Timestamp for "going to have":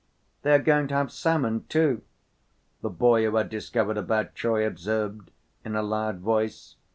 0.57-1.11